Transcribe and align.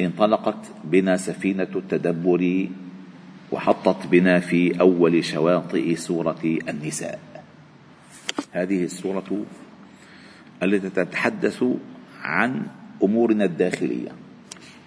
انطلقت 0.00 0.72
بنا 0.84 1.16
سفينة 1.16 1.68
التدبر 1.76 2.68
وحطت 3.52 4.06
بنا 4.06 4.40
في 4.40 4.80
أول 4.80 5.24
شواطئ 5.24 5.94
سورة 5.94 6.58
النساء. 6.68 7.20
هذه 8.52 8.84
السورة 8.84 9.44
التي 10.62 10.90
تتحدث 10.90 11.64
عن 12.22 12.62
أمورنا 13.02 13.44
الداخلية 13.44 14.08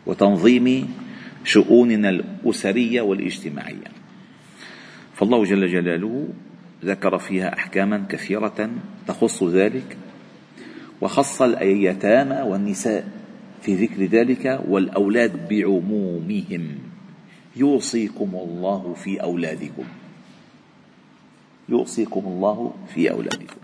وتنظيم 0.06 0.94
شؤوننا 1.44 2.10
الأسرية 2.10 3.02
والاجتماعية. 3.02 3.92
فالله 5.16 5.44
جل 5.44 5.68
جلاله 5.68 6.28
ذكر 6.86 7.18
فيها 7.18 7.54
أحكاما 7.54 8.06
كثيرة 8.10 8.70
تخص 9.08 9.44
ذلك 9.44 9.98
وخص 11.02 11.42
اليتامى 11.42 12.42
والنساء. 12.42 13.17
في 13.62 13.76
ذكر 13.76 14.04
ذلك 14.04 14.62
والأولاد 14.68 15.50
بعمومهم. 15.50 16.78
يوصيكم 17.56 18.32
الله 18.34 18.94
في 18.94 19.22
أولادكم. 19.22 19.86
يوصيكم 21.70 22.24
الله 22.26 22.74
في 22.94 23.12
أولادكم. 23.12 23.62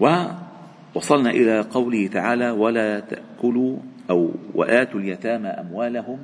ووصلنا 0.00 1.30
إلى 1.30 1.60
قوله 1.60 2.06
تعالى 2.06 2.50
ولا 2.50 3.00
تأكلوا 3.00 3.76
أو 4.10 4.30
وآتوا 4.54 5.00
اليتامى 5.00 5.48
أموالهم 5.48 6.18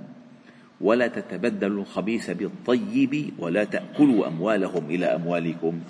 ولا 0.80 1.06
تتبدلوا 1.06 1.82
الخبيث 1.82 2.30
بالطيب 2.30 3.32
ولا 3.38 3.64
تأكلوا 3.64 4.28
أموالهم 4.28 4.90
إلى 4.90 5.06
أموالكم. 5.06 5.80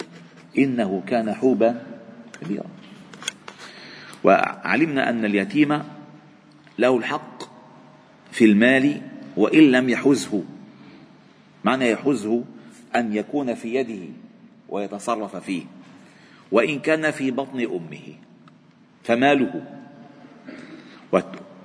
إنه 0.59 1.03
كان 1.07 1.35
حوبا 1.35 1.83
كبيرا. 2.41 2.67
وعلمنا 4.25 5.11
أن 5.11 5.25
اليتيم 5.25 5.83
له 6.79 6.97
الحق 6.97 7.43
في 8.31 8.45
المال 8.45 9.01
وإن 9.37 9.73
لم 9.73 9.89
يحزه. 9.89 10.43
معنى 11.65 11.91
يحزه 11.91 12.45
أن 12.97 13.17
يكون 13.17 13.55
في 13.55 13.75
يده 13.75 14.07
ويتصرف 14.69 15.37
فيه. 15.37 15.63
وإن 16.53 16.79
كان 16.79 17.11
في 17.11 17.31
بطن 17.31 17.61
أمه 17.61 18.15
فماله. 19.05 19.65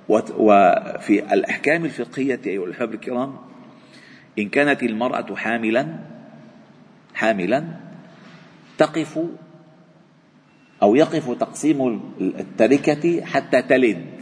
وفي 0.08 1.34
الأحكام 1.34 1.84
الفقهية 1.84 2.40
أيها 2.46 2.64
الأحباب 2.64 2.94
الكرام 2.94 3.36
إن 4.38 4.48
كانت 4.48 4.82
المرأة 4.82 5.34
حاملا 5.34 5.98
حاملا 7.14 7.64
تقف 8.78 9.18
أو 10.82 10.94
يقف 10.94 11.30
تقسيم 11.30 12.00
التركة 12.20 13.24
حتى 13.24 13.62
تلد 13.62 14.13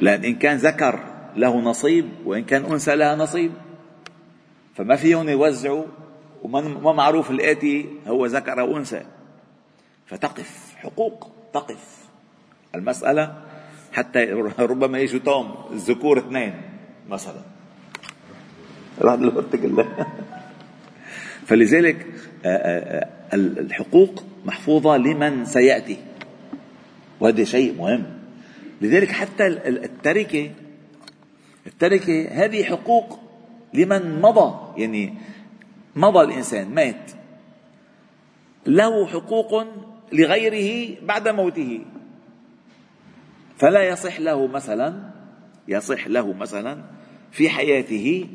لأن 0.00 0.24
إن 0.24 0.34
كان 0.34 0.56
ذكر 0.56 1.00
له 1.36 1.56
نصيب 1.60 2.08
وإن 2.24 2.44
كان 2.44 2.64
أنثى 2.64 2.96
لها 2.96 3.16
نصيب. 3.16 3.52
فما 4.74 4.96
فيهم 4.96 5.28
يوزعوا 5.28 5.84
وما 6.42 6.92
معروف 6.92 7.30
الآتي 7.30 7.86
هو 8.06 8.26
ذكر 8.26 8.60
أو 8.60 8.76
أنثى. 8.76 9.02
فتقف 10.06 10.74
حقوق 10.76 11.30
تقف. 11.54 11.98
المسألة 12.74 13.42
حتى 13.92 14.24
ربما 14.58 14.98
يجوا 14.98 15.20
توم 15.20 15.54
الذكور 15.72 16.18
اثنين 16.18 16.54
مثلا. 17.08 17.40
فلذلك 21.46 22.06
آه، 22.44 22.48
آه، 22.48 23.08
آه، 23.32 23.34
الحقوق 23.34 24.24
محفوظة 24.44 24.96
لمن 24.96 25.44
سيأتي. 25.44 25.98
وهذا 27.20 27.44
شيء 27.44 27.74
مهم. 27.78 28.17
لذلك 28.80 29.10
حتى 29.10 29.46
التركة 29.46 30.50
التركة 31.66 32.28
هذه 32.28 32.64
حقوق 32.64 33.20
لمن 33.74 34.20
مضى 34.20 34.80
يعني 34.82 35.14
مضى 35.96 36.24
الإنسان 36.24 36.74
مات. 36.74 37.10
له 38.66 39.06
حقوق 39.06 39.64
لغيره 40.12 40.96
بعد 41.02 41.28
موته. 41.28 41.80
فلا 43.56 43.88
يصح 43.88 44.20
له 44.20 44.46
مثلا 44.46 45.10
يصح 45.68 46.08
له 46.08 46.32
مثلا 46.32 46.84
في 47.30 47.48
حياته 47.48 48.26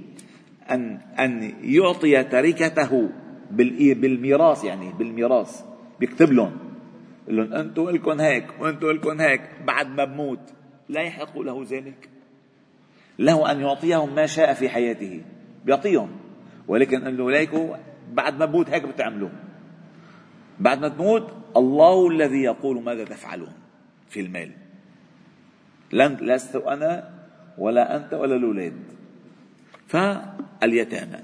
أن 0.70 1.00
أن 1.20 1.54
يعطي 1.64 2.24
تركته 2.24 3.10
بالميراث 3.52 4.64
يعني 4.64 4.92
بالميراث 4.94 5.62
بيكتب 6.00 6.32
لهم. 6.32 6.73
يقول 7.28 7.38
لهم 7.38 7.54
أنتم 7.54 7.90
لكم 7.90 8.22
هيك 8.22 8.46
وأنتم 8.60 8.92
لكم 8.92 9.22
هيك 9.22 9.42
بعد 9.66 9.88
ما 9.88 10.06
بموت. 10.06 10.40
لا 10.90 11.02
يحق 11.02 11.40
له 11.40 11.66
ذلك. 11.70 12.10
له 13.20 13.52
أن 13.52 13.60
يعطيهم 13.60 14.16
ما 14.16 14.26
شاء 14.26 14.54
في 14.54 14.70
حياته. 14.70 15.22
بيعطيهم 15.66 16.12
ولكن 16.68 17.04
قال 17.04 17.18
له 17.18 17.32
ليكوا 17.32 17.76
بعد 18.14 18.38
ما 18.38 18.46
بموت 18.46 18.70
هيك 18.70 18.84
بتعملوا. 18.84 19.30
بعد 20.60 20.80
ما 20.80 20.88
تموت 20.88 21.34
الله 21.58 22.08
الذي 22.08 22.44
يقول 22.44 22.84
ماذا 22.84 23.04
تفعلون 23.04 23.54
في 24.10 24.20
المال. 24.20 24.52
لن 25.92 26.18
لست 26.22 26.56
أنا 26.56 27.10
ولا 27.58 27.96
أنت 27.96 28.14
ولا 28.14 28.36
الأولاد. 28.36 28.74
فاليتامى. 29.88 31.20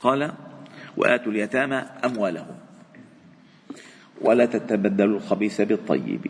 قال 0.00 0.32
وآتوا 0.96 1.32
اليتامى 1.32 1.76
أموالهم. 2.04 2.69
ولا 4.20 4.46
تتبدلوا 4.46 5.16
الخبيث 5.16 5.60
بالطيب 5.60 6.20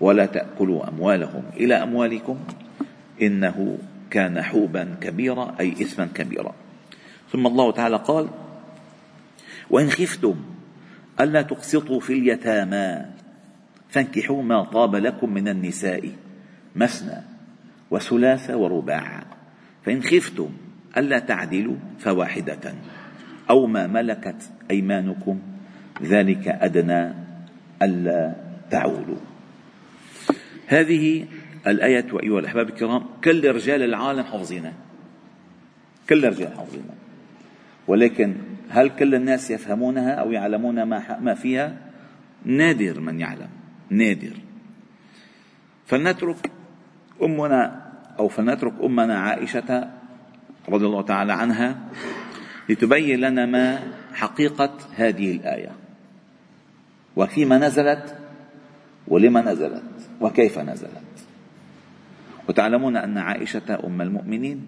ولا 0.00 0.26
تأكلوا 0.26 0.88
أموالهم. 0.88 1.42
إلى 1.56 1.74
أموالكم. 1.74 2.38
إنه 3.22 3.78
كان 4.10 4.42
حوبا 4.42 4.96
كبيرا 5.00 5.54
أي 5.60 5.72
إثما 5.72 6.08
كبيرا. 6.14 6.54
ثم 7.32 7.46
الله 7.46 7.72
تعالى 7.72 7.96
قال 7.96 8.28
وإن 9.70 9.90
خفتم 9.90 10.34
ألا 11.20 11.42
تقسطوا 11.42 12.00
في 12.00 12.12
اليتامى. 12.12 13.04
فانكحوا 13.88 14.42
ما 14.42 14.64
طاب 14.64 14.96
لكم 14.96 15.34
من 15.34 15.48
النساء 15.48 16.10
مثنى 16.76 17.22
وثلاث 17.90 18.50
ورباع. 18.50 19.24
فإن 19.84 20.02
خفتم 20.02 20.50
ألا 20.96 21.18
تعدلوا 21.18 21.76
فواحدة. 21.98 22.74
أو 23.50 23.66
ما 23.66 23.86
ملكت 23.86 24.50
أيمانكم. 24.70 25.38
ذلك 26.02 26.48
أدنى 26.48 27.25
ألا 27.82 28.34
تعولوا 28.70 29.16
هذه 30.66 31.26
الآية 31.66 32.06
أيها 32.22 32.38
الأحباب 32.38 32.68
الكرام 32.68 33.02
كل 33.24 33.54
رجال 33.54 33.82
العالم 33.82 34.22
حافظينها. 34.22 34.72
كل 36.08 36.28
رجال 36.28 36.56
حافظينها. 36.56 36.94
ولكن 37.86 38.34
هل 38.68 38.88
كل 38.88 39.14
الناس 39.14 39.50
يفهمونها 39.50 40.10
أو 40.10 40.32
يعلمون 40.32 40.82
ما 41.22 41.34
فيها؟ 41.34 41.76
نادر 42.44 43.00
من 43.00 43.20
يعلم. 43.20 43.48
نادر. 43.90 44.32
فلنترك 45.86 46.50
أمنا 47.22 47.82
أو 48.18 48.28
فلنترك 48.28 48.72
أمنا 48.84 49.18
عائشة 49.18 49.90
رضي 50.68 50.86
الله 50.86 51.02
تعالى 51.02 51.32
عنها 51.32 51.76
لتبين 52.68 53.20
لنا 53.20 53.46
ما 53.46 53.78
حقيقة 54.14 54.78
هذه 54.96 55.32
الآية. 55.32 55.70
وفيما 57.16 57.58
نزلت 57.58 58.16
ولما 59.08 59.52
نزلت 59.52 59.82
وكيف 60.20 60.58
نزلت. 60.58 61.02
وتعلمون 62.48 62.96
أن 62.96 63.18
عائشة 63.18 63.80
أم 63.84 64.02
المؤمنين 64.02 64.66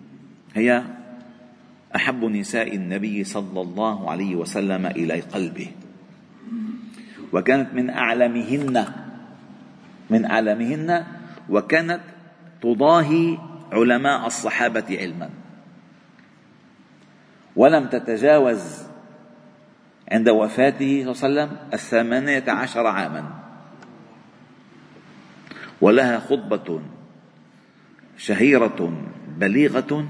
هي 0.55 0.83
أحب 1.97 2.25
نساء 2.25 2.75
النبي 2.77 3.25
صلى 3.25 3.61
الله 3.61 4.11
عليه 4.11 4.37
وسلم 4.37 4.87
إلى 4.87 5.21
قلبه. 5.21 5.67
وكانت 7.33 7.75
من 7.75 7.91
أعلمهن 7.91 8.87
من 10.11 10.25
أعلمهن 10.25 11.05
وكانت 11.51 12.01
تضاهي 12.63 13.39
علماء 13.73 14.27
الصحابة 14.27 14.99
علما. 14.99 15.31
ولم 17.57 17.87
تتجاوز 17.87 18.88
عند 20.13 20.29
وفاته 20.29 21.13
صلى 21.13 21.29
الله 21.29 21.43
عليه 21.43 21.53
وسلم 21.53 21.59
الثمانية 21.73 22.45
عشر 22.49 22.87
عاما. 22.87 23.31
ولها 25.81 26.19
خطبة 26.19 26.83
شهيرة 28.17 29.09
بليغة 29.39 30.09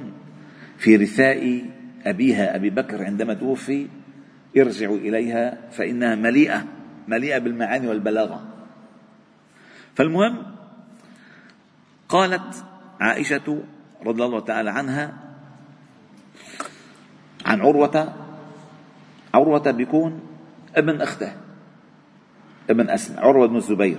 في 0.79 0.97
رثاء 0.97 1.62
أبيها 2.06 2.56
أبي 2.56 2.71
بكر 2.71 3.05
عندما 3.05 3.35
توفي. 3.35 3.89
ارجعوا 4.56 4.97
إليها 4.97 5.59
فإنها 5.71 6.15
مليئة 6.15 6.65
مليئة 7.09 7.39
بالمعاني 7.39 7.89
والبلاغة. 7.89 8.49
فالمهم 9.94 10.47
قالت 12.09 12.65
عائشة 13.01 13.62
رضي 14.03 14.25
الله 14.25 14.41
تعالى 14.41 14.71
عنها 14.71 15.12
عن 17.47 17.61
عروة 17.61 18.18
عروة 19.35 19.71
بيكون 19.71 20.21
ابن 20.77 21.01
أخته 21.01 21.33
ابن 22.71 22.91
أسماء 22.91 23.27
عروة 23.27 23.47
بن 23.49 23.57
الزبير. 23.57 23.99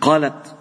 قالت 0.00 0.56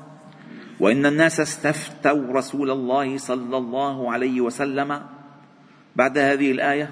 وإن 0.80 1.06
الناس 1.06 1.40
استفتوا 1.40 2.34
رسول 2.34 2.72
الله 2.72 3.18
صلى 3.18 3.58
الله 3.58 4.12
عليه 4.12 4.42
وسلم 4.42 5.02
بعد 5.96 6.18
هذه 6.18 6.52
الآية 6.52 6.92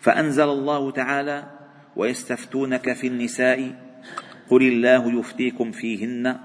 فأنزل 0.00 0.48
الله 0.48 0.90
تعالى 0.90 1.44
ويستفتونك 1.96 2.92
في 2.92 3.06
النساء 3.06 3.82
قل 4.50 4.62
الله 4.62 5.18
يفتيكم 5.18 5.70
فيهن 5.70 6.38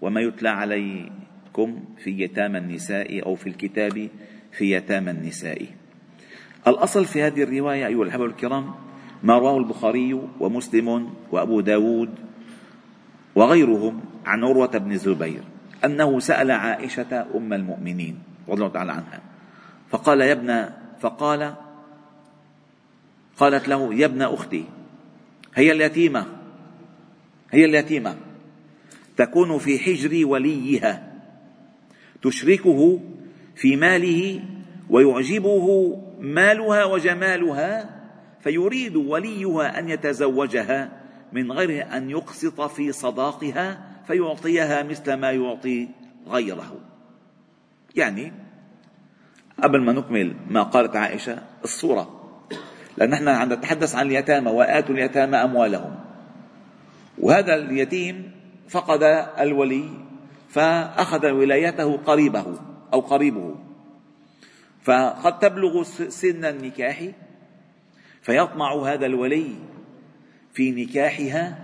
وما 0.00 0.20
يتلى 0.20 0.48
عليكم 0.48 1.84
في 2.04 2.20
يتامى 2.20 2.58
النساء 2.58 3.26
أو 3.26 3.34
في 3.34 3.48
الكتاب 3.48 4.08
في 4.52 4.72
يتامى 4.72 5.10
النساء. 5.10 5.66
الأصل 6.66 7.04
في 7.04 7.22
هذه 7.22 7.42
الرواية 7.42 7.86
أيها 7.86 8.02
الأحبة 8.02 8.24
الكرام 8.24 8.74
ما 9.22 9.38
رواه 9.38 9.58
البخاري 9.58 10.20
ومسلم 10.40 11.10
وأبو 11.32 11.60
داود 11.60 12.10
وغيرهم 13.34 14.00
عن 14.26 14.44
عروة 14.44 14.78
بن 14.78 14.92
الزبير 14.92 15.42
أنه 15.84 16.20
سأل 16.20 16.50
عائشة 16.50 17.26
أم 17.34 17.52
المؤمنين 17.52 18.18
رضي 18.48 18.60
الله 18.60 18.72
تعالى 18.72 18.92
عنها 18.92 19.20
فقال 19.90 20.20
يا 20.20 20.32
ابن 20.32 20.68
فقال 21.00 21.54
قالت 23.36 23.68
له 23.68 23.94
يا 23.94 24.06
ابن 24.06 24.22
أختي 24.22 24.64
هي 25.54 25.72
اليتيمة 25.72 26.26
هي 27.50 27.64
اليتيمة 27.64 28.16
تكون 29.16 29.58
في 29.58 29.78
حجر 29.78 30.26
وليها 30.26 31.12
تشركه 32.22 33.00
في 33.56 33.76
ماله 33.76 34.44
ويعجبه 34.90 35.98
مالها 36.22 36.84
وجمالها 36.84 37.90
فيريد 38.40 38.96
وليها 38.96 39.78
أن 39.78 39.88
يتزوجها 39.88 40.88
من 41.32 41.52
غير 41.52 41.96
أن 41.96 42.10
يقسط 42.10 42.60
في 42.60 42.92
صداقها 42.92 43.78
فيعطيها 44.06 44.82
مثل 44.82 45.14
ما 45.14 45.30
يعطي 45.30 45.88
غيره. 46.28 46.80
يعني 47.96 48.32
قبل 49.62 49.80
ما 49.80 49.92
نكمل 49.92 50.36
ما 50.50 50.62
قالت 50.62 50.96
عائشة 50.96 51.38
الصورة. 51.64 52.20
لأن 52.96 53.10
نحن 53.10 53.28
عم 53.28 53.52
نتحدث 53.52 53.94
عن 53.94 54.06
اليتامى 54.06 54.50
وآتوا 54.50 54.94
اليتامى 54.94 55.36
أموالهم. 55.36 55.94
وهذا 57.18 57.54
اليتيم 57.54 58.32
فقد 58.68 59.02
الولي 59.38 59.88
فأخذ 60.48 61.30
ولايته 61.30 61.96
قريبه 61.96 62.44
أو 62.92 63.00
قريبه. 63.00 63.54
فقد 64.82 65.38
تبلغ 65.38 65.82
سن 66.08 66.44
النكاح 66.44 67.08
فيطمع 68.22 68.74
هذا 68.74 69.06
الولي 69.06 69.54
في 70.52 70.70
نكاحها 70.70 71.58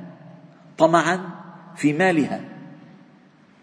طمعا 0.79 1.31
في 1.77 1.93
مالها. 1.93 2.41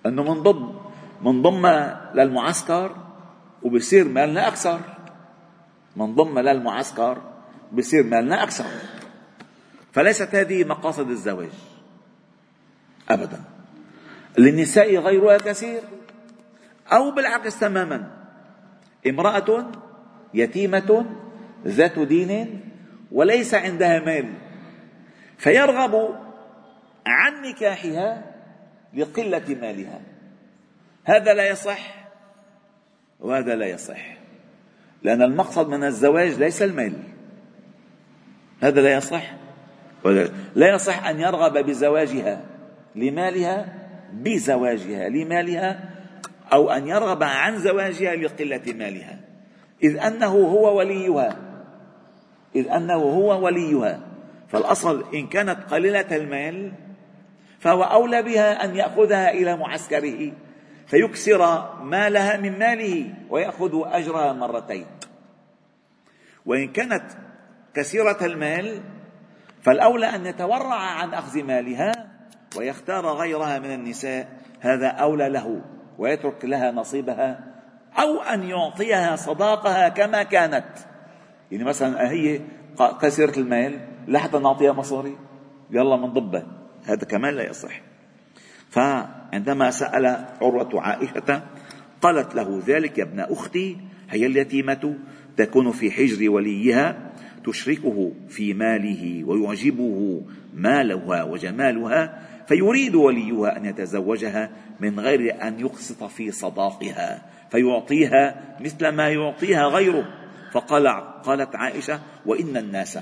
أنه 0.06 0.24
منضم 0.24 0.76
منضم 1.22 1.68
للمعسكر 2.14 2.96
وبصير 3.64 4.08
مالنا 4.08 4.48
أكثر. 4.48 4.80
منضم 5.96 6.40
للمعسكر 6.40 7.22
بصير 7.72 8.04
مالنا 8.04 8.44
أكثر. 8.44 8.66
فليست 9.94 10.36
هذه 10.36 10.64
مقاصد 10.64 11.10
الزواج 11.10 11.50
ابدا. 13.10 13.42
للنساء 14.38 14.96
غيرها 14.96 15.38
كثير 15.38 15.82
أو 16.92 17.12
بالعكس 17.12 17.60
تماما. 17.60 18.15
امرأة 19.08 19.72
يتيمة 20.34 21.06
ذات 21.66 22.00
دين 22.00 22.62
وليس 23.12 23.54
عندها 23.54 24.00
مال 24.00 24.34
فيرغب 25.38 26.16
عن 27.06 27.42
نكاحها 27.42 28.24
لقلة 28.94 29.58
مالها. 29.62 30.02
هذا 31.04 31.34
لا 31.34 31.50
يصح 31.50 32.08
وهذا 33.20 33.56
لا 33.56 33.66
يصح 33.66 34.18
لأن 35.04 35.22
المقصد 35.22 35.70
من 35.70 35.84
الزواج 35.84 36.40
ليس 36.40 36.62
المال. 36.62 36.94
هذا 38.62 38.82
لا 38.82 38.94
يصح 38.94 39.34
لا 40.56 40.76
يصح 40.76 41.08
أن 41.08 41.20
يرغب 41.20 41.58
بزواجها 41.58 42.42
لمالها 42.96 43.66
بزواجها 44.14 45.10
لمالها 45.10 45.95
أو 46.54 46.70
أن 46.70 46.88
يرغب 46.88 47.24
عن 47.24 47.60
زواجها 47.60 48.16
لقلة 48.16 48.74
مالها. 48.74 49.20
إذ 49.84 49.98
أنه 49.98 50.34
هو 50.34 50.78
وليها. 50.78 51.38
إذ 52.56 52.68
أنه 52.68 52.94
هو 52.94 53.46
وليها. 53.46 54.00
فالأصل 54.48 55.06
إن 55.14 55.28
كانت 55.28 55.74
قليلة 55.74 56.16
المال 56.16 56.72
فهو 57.60 57.84
أولى 57.84 58.22
بها 58.22 58.66
أن 58.66 58.76
يأخذها 58.76 59.32
إلى 59.32 59.58
معسكره 59.58 60.32
فيكسر 60.88 61.74
مالها 61.84 62.38
من 62.38 62.60
ماله 62.60 63.14
ويأخذ 63.30 63.82
أجرها 63.86 64.34
مرتين. 64.34 64.86
وإن 66.46 66.68
كانت 66.68 67.04
كثيرة 67.74 68.26
المال 68.26 68.82
فالأولى 69.62 70.06
أن 70.06 70.26
يتورع 70.26 70.76
عن 70.76 71.14
أخذ 71.14 71.44
مالها 71.44 71.92
ويختار 72.58 73.08
غيرها 73.08 73.60
من 73.60 73.74
النساء. 73.74 74.28
هذا 74.60 74.88
أولى 74.88 75.30
له. 75.30 75.62
ويترك 75.98 76.46
لها 76.46 76.72
نصيبها 76.72 77.56
أو 78.00 78.22
أن 78.22 78.44
يعطيها 78.44 79.16
صداقها 79.16 79.90
كما 79.90 80.24
كانت. 80.24 80.66
يعني 81.52 81.64
مثلا 81.64 82.12
هي 82.12 82.42
كثيرة 83.02 83.40
المال 83.40 83.80
لحتى 84.08 84.40
نعطيها 84.40 84.74
مصاري. 84.74 85.18
يلا 85.72 85.96
منضبها 85.96 86.46
هذا 86.86 87.06
كمان 87.06 87.34
لا 87.34 87.50
يصح. 87.50 87.82
فعندما 88.70 89.72
سأل 89.72 90.26
عروة 90.42 90.82
عائشة 90.82 91.42
قالت 92.02 92.36
له 92.36 92.62
ذلك 92.68 92.98
يا 92.98 93.04
ابن 93.04 93.20
أختي 93.20 93.78
هي 94.10 94.26
اليتيمة 94.26 94.96
تكون 95.38 95.72
في 95.72 95.92
حجر 95.92 96.30
وليها. 96.30 97.05
تشركه 97.46 98.12
في 98.30 98.54
ماله 98.54 99.24
ويعجبه 99.24 100.22
مالها 100.54 101.24
وجمالها 101.24 102.22
فيريد 102.48 102.96
وليها 102.96 103.58
أن 103.58 103.66
يتزوجها 103.66 104.50
من 104.80 105.00
غير 105.00 105.48
أن 105.48 105.60
يقسط 105.60 106.04
في 106.04 106.32
صداقها 106.32 107.22
فيعطيها 107.52 108.56
مثل 108.60 108.88
ما 108.88 109.10
يعطيها 109.10 109.66
غيره. 109.66 110.06
فقال 110.52 110.88
قالت 111.24 111.56
عائشة 111.56 112.00
وإن 112.26 112.58
الناس 112.58 113.00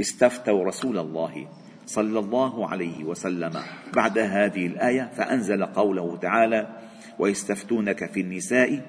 استفتوا 0.00 0.64
رسول 0.64 0.98
الله 0.98 1.48
صلى 1.86 2.18
الله 2.18 2.68
عليه 2.68 3.04
وسلم 3.04 3.52
بعد 3.94 4.18
هذه 4.18 4.66
الآية 4.66 5.10
فأنزل 5.16 5.64
قوله 5.66 6.16
تعالى 6.16 6.66
ويستفتونك 7.18 8.12
في 8.12 8.20
النساء 8.20 8.80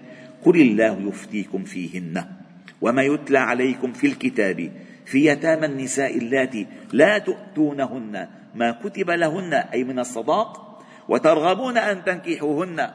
قل 0.46 0.62
الله 0.62 1.08
يفتيكم 1.08 1.64
فيهن. 1.64 2.41
وما 2.82 3.02
يتلى 3.02 3.40
عليكم 3.40 3.94
في 3.94 4.08
الكتاب 4.08 4.72
في 5.06 5.26
يتامى 5.26 5.66
النساء 5.66 6.18
اللاتي 6.18 6.68
لا 6.94 7.18
تؤتونهن 7.18 8.28
ما 8.56 8.72
كتب 8.72 9.10
لهن 9.10 9.54
أي 9.54 9.84
من 9.84 10.00
الصداق 10.00 10.82
وترغبون 11.10 11.78
أن 11.78 12.04
تنكحوهن. 12.04 12.92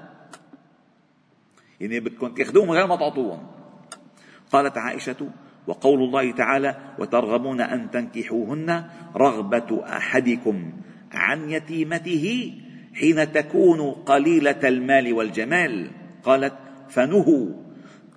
يعني 1.81 2.01
بدكم 2.01 2.35
تاخذوهم 2.35 2.71
غير 2.71 2.87
ما 2.87 2.97
تعطوهم 2.97 3.47
قالت 4.53 4.79
عائشة 4.79 5.29
وقول 5.67 6.03
الله 6.03 6.33
تعالى 6.33 6.77
وترغبون 6.99 7.61
أن 7.61 7.91
تنكحوهن 7.91 8.85
رغبة 9.17 9.85
أحدكم 9.97 10.73
عن 11.13 11.51
يتيمته 11.51 12.55
حين 12.95 13.33
تكون 13.33 13.91
قليلة 13.91 14.61
المال 14.65 15.13
والجمال 15.13 15.91
قالت 16.25 16.55
فنهوا 16.89 17.47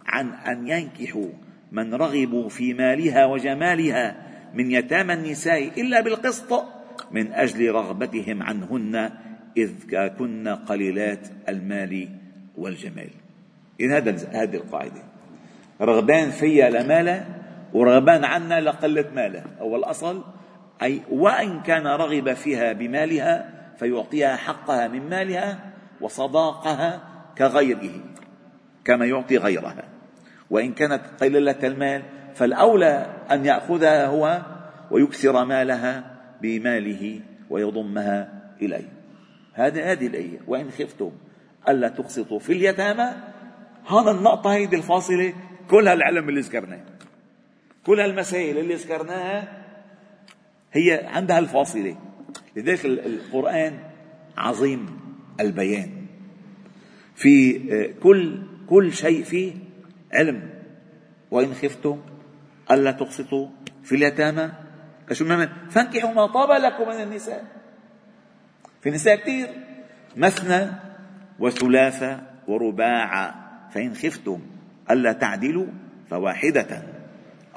عن 0.05 0.33
أن 0.33 0.67
ينكحوا 0.67 1.29
من 1.71 1.93
رغبوا 1.93 2.49
في 2.49 2.73
مالها 2.73 3.25
وجمالها 3.25 4.15
من 4.53 4.71
يتامى 4.71 5.13
النساء 5.13 5.81
إلا 5.81 6.01
بالقسط 6.01 6.65
من 7.11 7.33
أجل 7.33 7.71
رغبتهم 7.71 8.43
عنهن 8.43 9.11
إذ 9.57 9.71
كن 10.17 10.47
قليلات 10.47 11.27
المال 11.49 12.09
والجمال. 12.57 13.09
إن 13.81 13.91
هذا 13.91 14.11
هذه 14.31 14.55
القاعدة. 14.55 15.03
رغبان 15.81 16.31
فيها 16.31 16.69
لماله 16.69 17.25
ورغبان 17.73 18.25
عنا 18.25 18.61
لقلة 18.61 19.05
ماله 19.15 19.43
أو 19.59 19.75
الأصل 19.75 20.23
أي 20.83 21.01
وإن 21.09 21.61
كان 21.61 21.87
رغب 21.87 22.33
فيها 22.33 22.73
بمالها 22.73 23.49
فيعطيها 23.79 24.35
حقها 24.35 24.87
من 24.87 25.09
مالها 25.09 25.59
وصداقها 26.01 27.01
كغيره 27.37 27.99
كما 28.85 29.05
يعطي 29.05 29.37
غيرها. 29.37 29.83
وإن 30.49 30.73
كانت 30.73 31.01
قليلة 31.21 31.59
المال 31.63 32.03
فالأولى 32.35 33.05
أن 33.31 33.45
يأخذها 33.45 34.05
هو 34.05 34.41
ويكثر 34.91 35.45
مالها 35.45 36.15
بماله 36.41 37.21
ويضمها 37.49 38.41
إليه. 38.61 38.89
هذه 39.53 39.91
هذه 39.91 40.07
الآية. 40.07 40.39
وإن 40.47 40.71
خفتم 40.71 41.11
ألا 41.69 41.87
تقسطوا 41.87 42.39
في 42.39 42.53
اليتامى. 42.53 43.09
هذا 43.87 44.11
النقطة 44.11 44.53
هيدي 44.53 44.75
الفاصلة. 44.75 45.33
كل 45.69 45.87
هالعلم 45.87 46.29
اللي 46.29 46.41
ذكرناه 46.41 46.81
كل 47.85 47.99
هالمسائل 47.99 48.57
اللي 48.57 48.75
ذكرناها 48.75 49.63
هي 50.73 51.07
عندها 51.13 51.39
الفاصلة. 51.39 51.95
لذلك 52.55 52.85
القرآن 52.85 53.79
عظيم 54.37 54.99
البيان. 55.39 55.89
في 57.15 57.61
آه، 57.73 58.01
كل 58.03 58.41
كل 58.67 58.93
شيء 58.93 59.23
فيه 59.23 59.53
علم. 60.13 60.49
وإن 61.31 61.53
خفتم 61.53 62.01
ألا 62.71 62.91
تقسطوا 62.91 63.47
في 63.83 63.95
اليتامى. 63.95 64.51
شو 65.11 65.25
فانكحوا 65.69 66.13
ما 66.13 66.27
طاب 66.27 66.61
لكم 66.61 66.87
من 66.87 67.03
النساء. 67.03 67.45
في 68.81 68.89
نساء 68.89 69.15
كثير 69.15 69.47
مثنى 70.17 70.67
وثلاثة 71.39 72.19
ورباع. 72.47 73.35
فإن 73.71 73.93
خفتم 73.93 74.39
ألا 74.91 75.11
تعدلوا 75.13 75.67
فواحدة. 76.09 76.83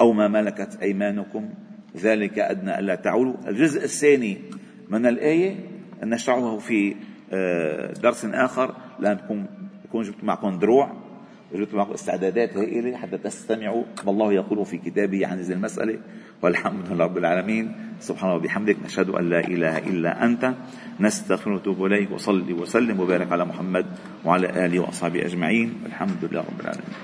أو 0.01 0.13
ما 0.13 0.27
ملكت 0.27 0.77
أيمانكم. 0.81 1.49
ذلك 1.97 2.39
أدنى 2.39 2.79
ألا 2.79 2.95
تعولوا. 2.95 3.35
الجزء 3.47 3.83
الثاني 3.83 4.41
من 4.89 5.05
الآية 5.05 5.55
نشرحه 6.03 6.57
في 6.57 6.95
آه، 7.33 7.93
درس 7.93 8.25
آخر. 8.25 8.75
لأن 8.99 9.45
يكون 9.85 10.03
جبت 10.03 10.23
معكم 10.23 10.59
دروع. 10.59 11.02
وجدت 11.53 11.73
معكم 11.73 11.93
استعدادات 11.93 12.57
هائلة 12.57 12.97
حتى 12.97 13.17
تستمعوا. 13.17 13.83
ما 14.05 14.11
الله 14.11 14.33
يقول 14.33 14.65
في 14.65 14.77
كتابه 14.77 15.27
عن 15.27 15.39
هذه 15.39 15.51
المسألة 15.51 15.99
والحمد 16.41 16.91
لله 16.91 17.03
رب 17.05 17.17
العالمين. 17.17 17.75
سبحانه 17.99 18.35
وبحمدك 18.35 18.77
نشهد 18.85 19.09
أن 19.09 19.29
لا 19.29 19.39
إله 19.39 19.77
إلا 19.77 20.25
أنت. 20.25 20.53
نستغفر 20.99 21.51
ونتوب 21.51 21.85
إليك 21.85 22.11
وصلي 22.11 22.53
وسلم 22.53 22.99
وبارك 22.99 23.31
على 23.31 23.45
محمد 23.45 23.85
وعلى 24.25 24.65
آله 24.65 24.79
وأصحابه 24.79 25.25
أجمعين. 25.25 25.73
والحمد 25.83 26.25
لله 26.31 26.39
رب 26.39 26.59
العالمين. 26.61 27.03